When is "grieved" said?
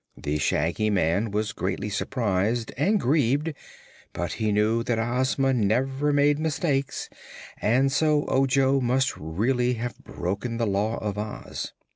2.99-3.53